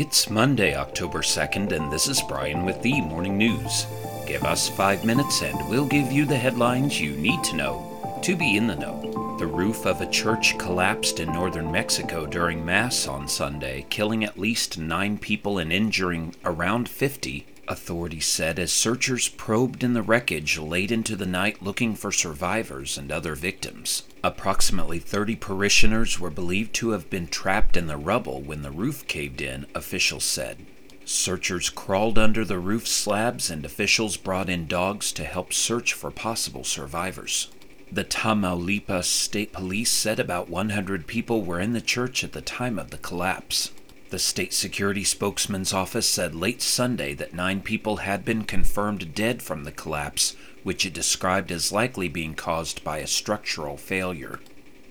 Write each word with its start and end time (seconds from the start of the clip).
It's 0.00 0.30
Monday, 0.30 0.76
October 0.76 1.22
2nd, 1.22 1.72
and 1.72 1.90
this 1.92 2.06
is 2.06 2.22
Brian 2.22 2.64
with 2.64 2.80
the 2.82 3.00
Morning 3.00 3.36
News. 3.36 3.84
Give 4.28 4.44
us 4.44 4.68
five 4.68 5.04
minutes 5.04 5.42
and 5.42 5.68
we'll 5.68 5.88
give 5.88 6.12
you 6.12 6.24
the 6.24 6.36
headlines 6.36 7.00
you 7.00 7.16
need 7.16 7.42
to 7.42 7.56
know 7.56 8.20
to 8.22 8.36
be 8.36 8.56
in 8.56 8.68
the 8.68 8.76
know. 8.76 9.36
The 9.40 9.48
roof 9.48 9.86
of 9.86 10.00
a 10.00 10.08
church 10.08 10.56
collapsed 10.56 11.18
in 11.18 11.32
northern 11.32 11.72
Mexico 11.72 12.26
during 12.26 12.64
Mass 12.64 13.08
on 13.08 13.26
Sunday, 13.26 13.86
killing 13.90 14.22
at 14.22 14.38
least 14.38 14.78
nine 14.78 15.18
people 15.18 15.58
and 15.58 15.72
injuring 15.72 16.36
around 16.44 16.88
50 16.88 17.44
authorities 17.66 18.26
said 18.26 18.60
as 18.60 18.70
searchers 18.70 19.28
probed 19.28 19.82
in 19.82 19.94
the 19.94 20.02
wreckage 20.02 20.60
late 20.60 20.92
into 20.92 21.16
the 21.16 21.26
night 21.26 21.60
looking 21.60 21.96
for 21.96 22.12
survivors 22.12 22.96
and 22.96 23.10
other 23.10 23.34
victims. 23.34 24.04
Approximately 24.24 24.98
30 24.98 25.36
parishioners 25.36 26.18
were 26.18 26.30
believed 26.30 26.74
to 26.74 26.90
have 26.90 27.08
been 27.08 27.28
trapped 27.28 27.76
in 27.76 27.86
the 27.86 27.96
rubble 27.96 28.40
when 28.42 28.62
the 28.62 28.70
roof 28.70 29.06
caved 29.06 29.40
in, 29.40 29.66
officials 29.74 30.24
said. 30.24 30.66
Searchers 31.04 31.70
crawled 31.70 32.18
under 32.18 32.44
the 32.44 32.58
roof 32.58 32.86
slabs 32.86 33.48
and 33.48 33.64
officials 33.64 34.16
brought 34.16 34.50
in 34.50 34.66
dogs 34.66 35.12
to 35.12 35.24
help 35.24 35.52
search 35.52 35.92
for 35.92 36.10
possible 36.10 36.64
survivors. 36.64 37.50
The 37.90 38.04
Tamaulipas 38.04 39.06
State 39.06 39.52
Police 39.52 39.90
said 39.90 40.20
about 40.20 40.50
100 40.50 41.06
people 41.06 41.42
were 41.42 41.60
in 41.60 41.72
the 41.72 41.80
church 41.80 42.22
at 42.22 42.32
the 42.32 42.42
time 42.42 42.78
of 42.78 42.90
the 42.90 42.98
collapse. 42.98 43.70
The 44.10 44.18
state 44.18 44.54
security 44.54 45.04
spokesman's 45.04 45.74
office 45.74 46.08
said 46.08 46.34
late 46.34 46.62
Sunday 46.62 47.12
that 47.14 47.34
nine 47.34 47.60
people 47.60 47.98
had 47.98 48.24
been 48.24 48.44
confirmed 48.44 49.14
dead 49.14 49.42
from 49.42 49.64
the 49.64 49.72
collapse, 49.72 50.34
which 50.62 50.86
it 50.86 50.94
described 50.94 51.52
as 51.52 51.72
likely 51.72 52.08
being 52.08 52.34
caused 52.34 52.82
by 52.82 52.98
a 52.98 53.06
structural 53.06 53.76
failure. 53.76 54.40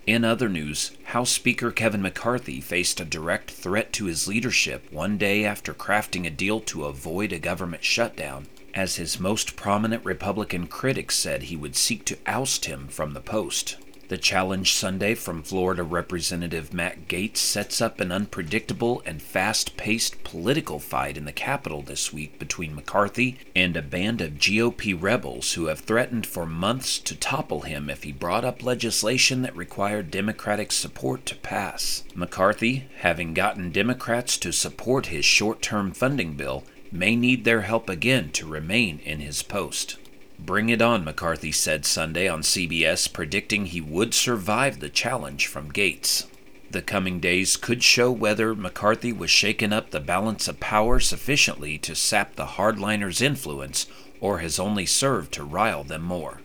In 0.06 0.24
other 0.24 0.48
news, 0.48 0.92
House 1.06 1.32
Speaker 1.32 1.72
Kevin 1.72 2.02
McCarthy 2.04 2.62
faced 2.62 3.00
a 3.00 3.06
direct 3.06 3.50
threat 3.50 3.92
to 3.94 4.06
his 4.06 4.28
leadership 4.28 4.86
one 4.92 5.18
day 5.18 5.44
after 5.44 5.74
crafting 5.74 6.28
a 6.28 6.30
deal 6.30 6.60
to 6.62 6.86
avoid 6.86 7.34
a 7.34 7.40
government 7.40 7.84
shutdown, 7.84 8.48
as 8.76 8.98
his 8.98 9.20
most 9.20 9.56
prominent 9.56 10.06
Republican 10.06 10.68
critics 10.68 11.16
said 11.16 11.44
he 11.44 11.58
would 11.58 11.76
seek 11.76 12.06
to 12.06 12.20
oust 12.28 12.66
him 12.66 12.88
from 12.88 13.14
the 13.14 13.20
post. 13.20 13.78
The 14.10 14.18
challenge 14.18 14.72
Sunday 14.72 15.16
from 15.16 15.44
Florida 15.44 15.84
Representative 15.84 16.74
Matt 16.74 17.10
Gaetz 17.10 17.40
sets 17.40 17.82
up 17.82 18.00
an 18.00 18.10
unpredictable 18.10 19.04
and 19.06 19.22
fast 19.22 19.76
paced 19.76 20.24
political 20.24 20.80
fight 20.80 21.18
in 21.18 21.26
the 21.26 21.34
Capitol 21.34 21.82
this 21.82 22.14
week 22.14 22.40
between 22.40 22.74
McCarthy 22.74 23.38
and 23.54 23.76
a 23.76 23.82
band 23.82 24.22
of 24.22 24.36
GOP 24.36 24.96
rebels 24.98 25.54
who 25.54 25.66
have 25.66 25.82
threatened 25.82 26.26
for 26.26 26.46
months 26.46 27.00
to 27.00 27.18
topple 27.18 27.62
him 27.62 27.90
if 27.90 28.04
he 28.04 28.14
brought 28.14 28.46
up 28.46 28.64
legislation 28.64 29.42
that 29.42 29.58
required 29.58 30.10
Democratic 30.10 30.72
support 30.72 31.26
to 31.26 31.36
pass. 31.36 32.06
McCarthy, 32.16 32.88
having 33.00 33.34
gotten 33.34 33.72
Democrats 33.72 34.38
to 34.38 34.54
support 34.54 35.08
his 35.08 35.26
short 35.26 35.62
term 35.62 35.92
funding 35.92 36.36
bill, 36.36 36.64
may 36.94 37.18
need 37.18 37.44
their 37.44 37.64
help 37.64 37.90
again 37.90 38.30
to 38.32 38.48
remain 38.48 39.00
in 39.00 39.20
his 39.20 39.44
post. 39.44 39.98
Bring 40.40 40.70
it 40.70 40.82
on, 40.82 41.04
McCarthy 41.04 41.52
said 41.52 41.86
Sunday 41.86 42.28
on 42.28 42.42
CBS, 42.42 43.12
predicting 43.12 43.66
he 43.66 43.82
would 43.82 44.14
survive 44.14 44.80
the 44.80 44.90
challenge 44.90 45.48
from 45.48 45.72
Gaetz. 45.72 46.28
The 46.70 46.82
coming 46.82 47.20
days 47.20 47.58
could 47.58 47.82
show 47.82 48.12
whether 48.12 48.54
McCarthy 48.54 49.12
was 49.12 49.32
shaken 49.32 49.74
up 49.74 49.90
the 49.90 50.00
balance 50.00 50.48
of 50.48 50.60
power 50.60 51.00
sufficiently 51.00 51.78
to 51.80 51.96
sap 51.96 52.36
the 52.36 52.46
hardliners' 52.46 53.22
influence 53.22 53.88
or 54.20 54.40
has 54.40 54.60
only 54.60 54.86
served 54.86 55.34
to 55.34 55.44
rile 55.44 55.84
them 55.84 56.04
more. 56.04 56.42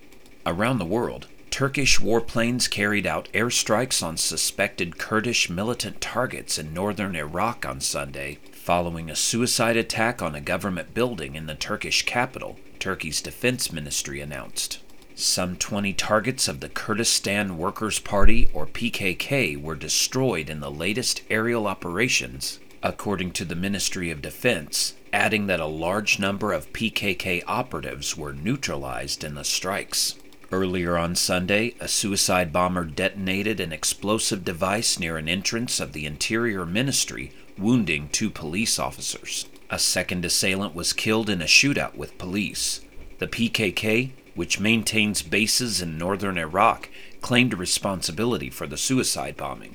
Around 0.46 0.78
the 0.78 0.84
world, 0.84 1.26
Turkish 1.52 2.00
warplanes 2.00 2.68
carried 2.68 3.06
out 3.06 3.28
airstrikes 3.34 4.02
on 4.02 4.16
suspected 4.16 4.96
Kurdish 4.96 5.50
militant 5.50 6.00
targets 6.00 6.58
in 6.58 6.72
northern 6.72 7.14
Iraq 7.14 7.66
on 7.66 7.78
Sunday, 7.78 8.38
following 8.52 9.10
a 9.10 9.14
suicide 9.14 9.76
attack 9.76 10.22
on 10.22 10.34
a 10.34 10.40
government 10.40 10.94
building 10.94 11.34
in 11.34 11.44
the 11.44 11.54
Turkish 11.54 12.06
capital, 12.06 12.58
Turkey's 12.78 13.20
defense 13.20 13.70
ministry 13.70 14.22
announced. 14.22 14.78
Some 15.14 15.56
20 15.56 15.92
targets 15.92 16.48
of 16.48 16.60
the 16.60 16.70
Kurdistan 16.70 17.58
Workers' 17.58 17.98
Party, 17.98 18.48
or 18.54 18.66
PKK, 18.66 19.60
were 19.60 19.76
destroyed 19.76 20.48
in 20.48 20.60
the 20.60 20.70
latest 20.70 21.20
aerial 21.28 21.66
operations, 21.66 22.60
according 22.82 23.32
to 23.32 23.44
the 23.44 23.54
Ministry 23.54 24.10
of 24.10 24.22
Defense, 24.22 24.94
adding 25.12 25.48
that 25.48 25.60
a 25.60 25.66
large 25.66 26.18
number 26.18 26.54
of 26.54 26.72
PKK 26.72 27.42
operatives 27.46 28.16
were 28.16 28.32
neutralized 28.32 29.22
in 29.22 29.34
the 29.34 29.44
strikes. 29.44 30.14
Earlier 30.52 30.98
on 30.98 31.16
Sunday, 31.16 31.74
a 31.80 31.88
suicide 31.88 32.52
bomber 32.52 32.84
detonated 32.84 33.58
an 33.58 33.72
explosive 33.72 34.44
device 34.44 34.98
near 34.98 35.16
an 35.16 35.26
entrance 35.26 35.80
of 35.80 35.94
the 35.94 36.04
Interior 36.04 36.66
Ministry, 36.66 37.32
wounding 37.56 38.10
two 38.12 38.28
police 38.28 38.78
officers. 38.78 39.46
A 39.70 39.78
second 39.78 40.26
assailant 40.26 40.74
was 40.74 40.92
killed 40.92 41.30
in 41.30 41.40
a 41.40 41.46
shootout 41.46 41.94
with 41.94 42.18
police. 42.18 42.82
The 43.18 43.28
PKK, 43.28 44.10
which 44.34 44.60
maintains 44.60 45.22
bases 45.22 45.80
in 45.80 45.96
northern 45.96 46.36
Iraq, 46.36 46.90
claimed 47.22 47.54
responsibility 47.54 48.50
for 48.50 48.66
the 48.66 48.76
suicide 48.76 49.38
bombing. 49.38 49.74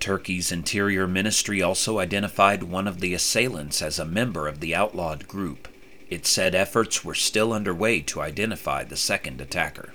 Turkey's 0.00 0.50
Interior 0.50 1.06
Ministry 1.06 1.62
also 1.62 2.00
identified 2.00 2.64
one 2.64 2.88
of 2.88 2.98
the 2.98 3.14
assailants 3.14 3.80
as 3.80 4.00
a 4.00 4.04
member 4.04 4.48
of 4.48 4.58
the 4.58 4.74
outlawed 4.74 5.28
group. 5.28 5.68
It 6.10 6.26
said 6.26 6.56
efforts 6.56 7.04
were 7.04 7.14
still 7.14 7.52
underway 7.52 8.00
to 8.00 8.20
identify 8.20 8.82
the 8.82 8.96
second 8.96 9.40
attacker. 9.40 9.92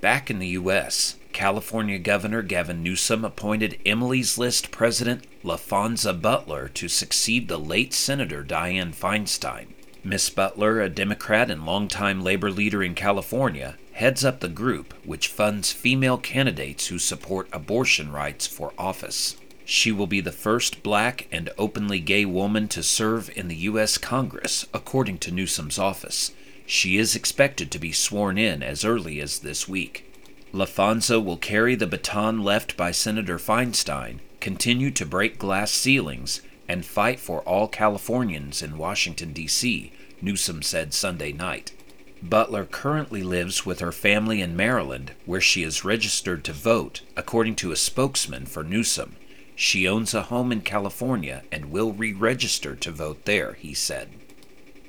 Back 0.00 0.30
in 0.30 0.38
the 0.38 0.48
U.S., 0.48 1.16
California 1.32 1.98
Governor 1.98 2.42
Gavin 2.42 2.82
Newsom 2.82 3.24
appointed 3.24 3.78
Emily's 3.86 4.36
List 4.36 4.70
President 4.70 5.26
Laphonza 5.42 6.12
Butler 6.12 6.68
to 6.68 6.88
succeed 6.88 7.48
the 7.48 7.58
late 7.58 7.94
Senator 7.94 8.44
Dianne 8.44 8.94
Feinstein. 8.94 9.68
Miss 10.04 10.28
Butler, 10.28 10.80
a 10.80 10.88
Democrat 10.88 11.50
and 11.50 11.64
longtime 11.64 12.22
labor 12.22 12.50
leader 12.50 12.82
in 12.82 12.94
California, 12.94 13.76
heads 13.92 14.24
up 14.24 14.40
the 14.40 14.48
group 14.48 14.92
which 15.04 15.28
funds 15.28 15.72
female 15.72 16.18
candidates 16.18 16.88
who 16.88 16.98
support 16.98 17.48
abortion 17.52 18.12
rights 18.12 18.46
for 18.46 18.74
office. 18.78 19.36
She 19.64 19.90
will 19.90 20.06
be 20.06 20.20
the 20.20 20.30
first 20.30 20.82
black 20.82 21.26
and 21.32 21.50
openly 21.58 22.00
gay 22.00 22.24
woman 22.24 22.68
to 22.68 22.82
serve 22.82 23.30
in 23.34 23.48
the 23.48 23.56
U.S. 23.56 23.98
Congress, 23.98 24.66
according 24.72 25.18
to 25.18 25.32
Newsom's 25.32 25.78
office. 25.78 26.30
She 26.66 26.96
is 26.96 27.14
expected 27.14 27.70
to 27.70 27.78
be 27.78 27.92
sworn 27.92 28.36
in 28.36 28.62
as 28.62 28.84
early 28.84 29.20
as 29.20 29.38
this 29.38 29.68
week. 29.68 30.12
Laphonza 30.52 31.20
will 31.20 31.36
carry 31.36 31.74
the 31.74 31.86
baton 31.86 32.42
left 32.42 32.76
by 32.76 32.90
Senator 32.90 33.38
Feinstein, 33.38 34.18
continue 34.40 34.90
to 34.90 35.06
break 35.06 35.38
glass 35.38 35.70
ceilings, 35.70 36.42
and 36.68 36.84
fight 36.84 37.20
for 37.20 37.40
all 37.42 37.68
Californians 37.68 38.62
in 38.62 38.78
Washington, 38.78 39.32
D.C., 39.32 39.92
Newsom 40.20 40.62
said 40.62 40.92
Sunday 40.92 41.32
night. 41.32 41.72
Butler 42.22 42.64
currently 42.64 43.22
lives 43.22 43.64
with 43.64 43.80
her 43.80 43.92
family 43.92 44.40
in 44.40 44.56
Maryland, 44.56 45.12
where 45.26 45.40
she 45.40 45.62
is 45.62 45.84
registered 45.84 46.42
to 46.44 46.52
vote, 46.52 47.02
according 47.16 47.54
to 47.56 47.70
a 47.70 47.76
spokesman 47.76 48.46
for 48.46 48.64
Newsom. 48.64 49.16
She 49.54 49.86
owns 49.86 50.14
a 50.14 50.22
home 50.22 50.50
in 50.50 50.62
California 50.62 51.44
and 51.52 51.70
will 51.70 51.92
re 51.92 52.12
register 52.12 52.74
to 52.74 52.90
vote 52.90 53.24
there, 53.24 53.52
he 53.54 53.74
said. 53.74 54.08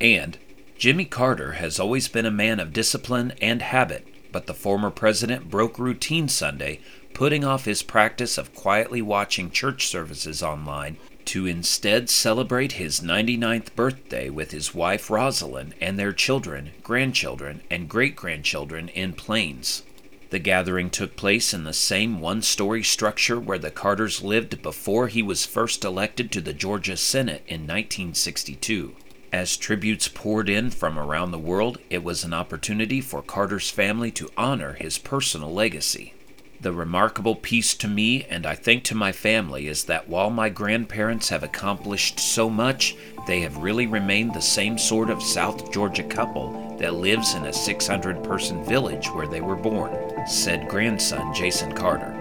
And 0.02 0.38
Jimmy 0.78 1.06
Carter 1.06 1.54
has 1.54 1.80
always 1.80 2.08
been 2.08 2.28
a 2.28 2.32
man 2.32 2.60
of 2.60 2.72
discipline 2.72 3.34
and 3.42 3.64
habit, 3.64 4.08
but 4.32 4.46
the 4.46 4.54
former 4.54 4.92
president 4.92 5.50
broke 5.50 5.80
routine 5.80 6.28
Sunday, 6.28 6.80
putting 7.16 7.44
off 7.44 7.66
his 7.66 7.82
practice 7.82 8.38
of 8.38 8.54
quietly 8.54 9.02
watching 9.02 9.50
church 9.50 9.88
services 9.88 10.44
online 10.44 10.98
to 11.26 11.48
instead 11.48 12.12
celebrate 12.12 12.74
his 12.74 13.00
99th 13.00 13.74
birthday 13.76 14.30
with 14.30 14.52
his 14.52 14.76
wife 14.76 15.08
Rosalynn 15.08 15.74
and 15.82 15.98
their 15.98 16.14
children, 16.14 16.70
grandchildren, 16.84 17.62
and 17.72 17.90
great 17.90 18.16
grandchildren 18.16 18.90
in 18.90 19.14
Plains. 19.14 19.82
The 20.30 20.38
gathering 20.38 20.92
took 20.92 21.16
place 21.16 21.56
in 21.56 21.64
the 21.64 21.74
same 21.74 22.22
one 22.22 22.44
story 22.44 22.84
structure 22.84 23.40
where 23.40 23.58
the 23.58 23.72
Carters 23.72 24.22
lived 24.22 24.62
before 24.62 25.08
he 25.08 25.24
was 25.24 25.44
first 25.44 25.84
elected 25.84 26.32
to 26.34 26.42
the 26.42 26.54
Georgia 26.54 26.98
Senate 26.98 27.42
in 27.48 27.62
1962. 27.62 28.94
As 29.34 29.58
tributes 29.58 30.08
poured 30.08 30.48
in 30.48 30.70
from 30.70 30.98
around 30.98 31.32
the 31.32 31.38
world, 31.38 31.80
it 31.90 32.02
was 32.02 32.24
an 32.24 32.34
opportunity 32.34 33.02
for 33.02 33.22
Carter's 33.22 33.70
family 33.70 34.10
to 34.12 34.30
honor 34.38 34.74
his 34.74 34.98
personal 34.98 35.54
legacy. 35.54 36.14
The 36.62 36.72
remarkable 36.72 37.36
piece 37.36 37.74
to 37.76 37.90
me, 37.90 38.24
and 38.30 38.46
I 38.46 38.56
think 38.56 38.84
to 38.86 38.96
my 38.96 39.12
family, 39.12 39.68
is 39.68 39.84
that 39.84 40.08
while 40.08 40.30
my 40.30 40.48
grandparents 40.48 41.28
have 41.30 41.44
accomplished 41.44 42.20
so 42.20 42.50
much, 42.50 42.96
they 43.28 43.42
have 43.42 43.58
really 43.58 43.86
remained 43.86 44.34
the 44.34 44.42
same 44.42 44.78
sort 44.78 45.10
of 45.10 45.22
South 45.22 45.72
Georgia 45.74 46.04
couple 46.04 46.78
that 46.80 46.96
lives 46.96 47.36
in 47.36 47.46
a 47.46 47.54
600 47.54 48.24
person 48.24 48.64
village 48.64 49.08
where 49.08 49.28
they 49.28 49.42
were 49.42 49.58
born, 49.58 49.94
said 50.26 50.70
grandson 50.70 51.34
Jason 51.34 51.74
Carter. 51.74 52.14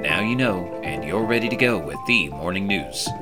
Now 0.00 0.20
you 0.20 0.34
know, 0.34 0.66
and 0.82 1.04
you're 1.04 1.26
ready 1.26 1.48
to 1.48 1.56
go 1.56 1.78
with 1.78 1.98
the 2.06 2.30
morning 2.30 2.66
news. 2.66 3.06